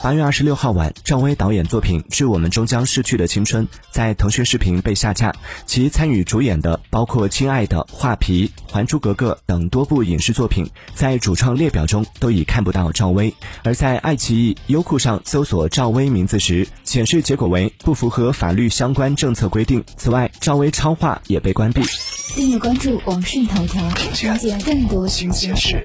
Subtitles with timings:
[0.00, 5.34] 八月二十六号晚赵薇导演作品致我们终将逝去的青春在腾讯视频被下架
[5.66, 13.34] 其参与主演的包括亲爱的画皮还珠格格等多部影视作品在主创列表中都已看不到赵薇。
[13.64, 19.82] 而在爱奇艺优酷上搜索赵薇名字时显示结果为不符合法律相关政策规定。
[19.96, 21.82] 此外赵薇超话也被关闭。
[22.34, 25.84] 订阅关注网讯头条了解更多新鲜事。